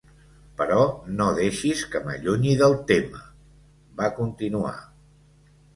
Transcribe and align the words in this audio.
"Però 0.61 0.77
no 1.17 1.27
deixis 1.41 1.83
que 1.93 2.03
m'allunyi 2.07 2.57
del 2.63 2.75
tema", 2.93 3.23
va 4.03 4.13
continuar. 4.21 4.77